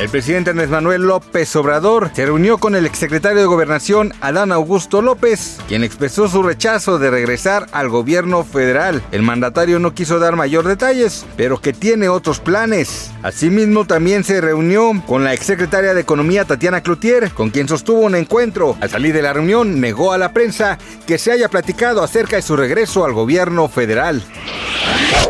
[0.00, 5.02] El presidente Andrés Manuel López Obrador se reunió con el exsecretario de Gobernación Adán Augusto
[5.02, 9.02] López, quien expresó su rechazo de regresar al gobierno federal.
[9.12, 13.10] El mandatario no quiso dar mayor detalles, pero que tiene otros planes.
[13.22, 18.14] Asimismo, también se reunió con la exsecretaria de Economía Tatiana Cloutier, con quien sostuvo un
[18.14, 18.78] encuentro.
[18.80, 22.42] Al salir de la reunión, negó a la prensa que se haya platicado acerca de
[22.42, 24.24] su regreso al gobierno federal.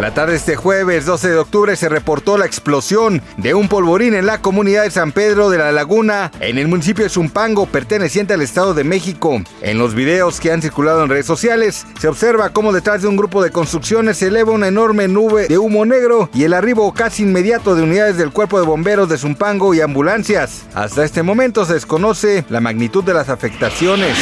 [0.00, 4.14] La tarde de este jueves 12 de octubre se reportó la explosión de un polvorín
[4.14, 8.34] en la comunidad de San Pedro de la Laguna, en el municipio de Zumpango, perteneciente
[8.34, 9.42] al Estado de México.
[9.62, 13.16] En los videos que han circulado en redes sociales, se observa cómo detrás de un
[13.16, 17.22] grupo de construcciones se eleva una enorme nube de humo negro y el arribo casi
[17.22, 20.64] inmediato de unidades del Cuerpo de Bomberos de Zumpango y ambulancias.
[20.74, 24.18] Hasta este momento se desconoce la magnitud de las afectaciones.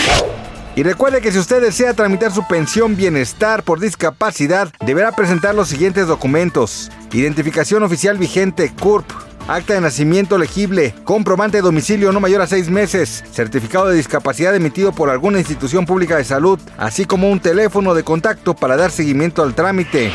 [0.77, 5.69] Y recuerde que si usted desea tramitar su pensión bienestar por discapacidad, deberá presentar los
[5.69, 6.93] siguientes documentos.
[7.12, 9.28] Identificación oficial vigente CURP.
[9.49, 14.55] Acta de nacimiento legible, comprobante de domicilio no mayor a seis meses, certificado de discapacidad
[14.55, 18.91] emitido por alguna institución pública de salud, así como un teléfono de contacto para dar
[18.91, 20.13] seguimiento al trámite.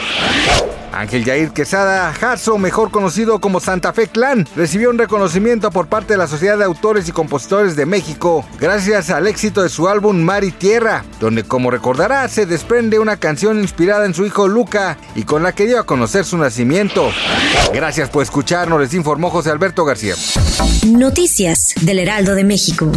[0.94, 6.14] Ángel Yair Quesada Jasso, mejor conocido como Santa Fe Clan, recibió un reconocimiento por parte
[6.14, 10.22] de la Sociedad de Autores y Compositores de México, gracias al éxito de su álbum
[10.22, 14.98] Mar y Tierra, donde como recordará se desprende una canción inspirada en su hijo Luca
[15.16, 17.12] y con la que dio a conocer su nacimiento.
[17.74, 20.16] Gracias por escucharnos, les informó José Alberto García.
[20.88, 22.92] Noticias del Heraldo de México.